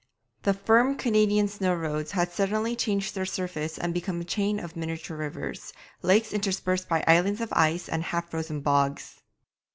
The 0.41 0.55
firm 0.55 0.95
Canadian 0.95 1.47
snow 1.47 1.75
roads 1.75 2.13
had 2.13 2.31
suddenly 2.31 2.75
changed 2.75 3.13
their 3.13 3.23
surface 3.27 3.77
and 3.77 3.93
become 3.93 4.19
a 4.19 4.23
chain 4.23 4.59
of 4.59 4.75
miniature 4.75 5.15
rivers, 5.15 5.73
lakes 6.01 6.33
interspersed 6.33 6.89
by 6.89 7.03
islands 7.05 7.39
of 7.39 7.53
ice, 7.53 7.87
and 7.87 8.01
half 8.01 8.31
frozen 8.31 8.61
bogs. 8.61 9.21